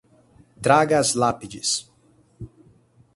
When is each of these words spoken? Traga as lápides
Traga 0.63 0.97
as 0.99 1.13
lápides 1.21 1.69